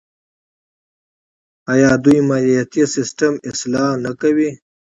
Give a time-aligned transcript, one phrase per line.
[1.73, 4.49] آیا دوی مالیاتي سیستم اصلاح نه کوي؟